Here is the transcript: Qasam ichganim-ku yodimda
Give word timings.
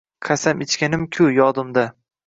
Qasam 0.29 0.63
ichganim-ku 0.67 1.31
yodimda 1.37 1.89